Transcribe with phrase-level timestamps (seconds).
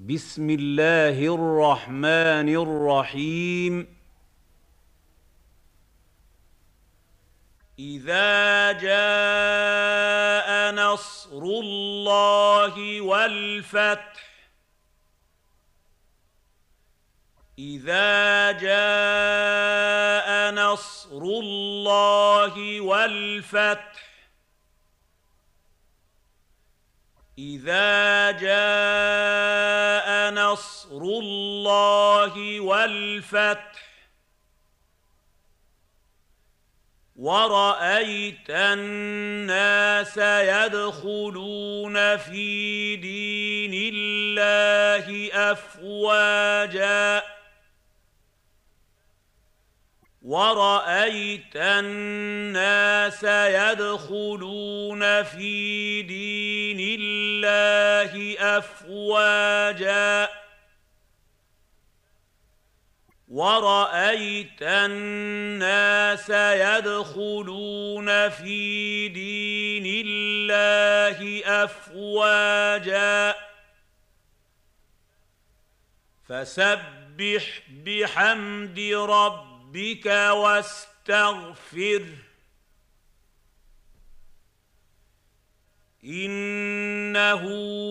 [0.00, 3.96] بسم الله الرحمن الرحيم.
[7.78, 14.24] إذا جاء نصر الله والفتح
[17.58, 24.00] إذا جاء نصر الله والفتح
[27.38, 29.39] إذا جاء
[30.52, 33.90] نصر الله والفتح.
[37.16, 47.22] ورايت الناس يدخلون في دين الله افواجا.
[50.22, 60.28] ورايت الناس يدخلون في دين الله افواجا.
[63.30, 73.34] ورايت الناس يدخلون في دين الله افواجا
[76.28, 82.06] فسبح بحمد ربك واستغفره
[86.04, 87.42] انه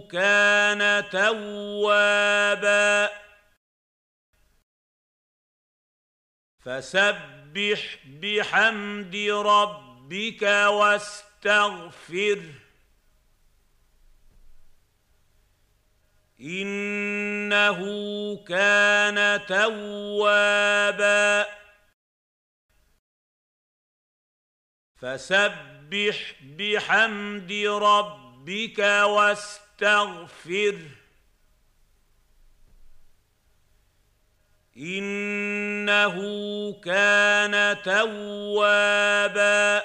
[0.00, 3.19] كان توابا
[6.60, 12.54] فسبح بحمد ربك واستغفره
[16.40, 17.80] إنه
[18.36, 21.46] كان توابا.
[24.96, 30.80] فسبح بحمد ربك واستغفره
[34.76, 36.16] إنه
[36.72, 39.82] كان توابا.